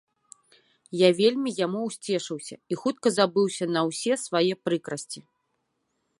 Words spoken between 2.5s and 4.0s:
і хутка забыўся на